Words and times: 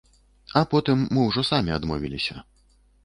А 0.61 0.61
потым 0.71 1.03
мы 1.17 1.25
ўжо 1.27 1.43
самі 1.53 1.77
адмовіліся. 1.79 2.35